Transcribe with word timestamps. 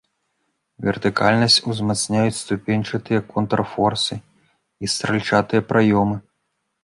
Вертыкальнасць 0.85 1.57
узмацняюць 1.73 2.37
ступеньчатыя 2.43 3.19
контрфорсы 3.35 4.15
і 4.87 4.91
стральчатыя 4.95 5.61
праёмы. 5.73 6.17